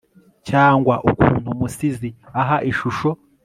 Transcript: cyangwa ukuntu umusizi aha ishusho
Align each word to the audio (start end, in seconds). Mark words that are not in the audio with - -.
cyangwa 0.49 0.95
ukuntu 1.11 1.47
umusizi 1.55 2.09
aha 2.41 2.57
ishusho 2.71 3.09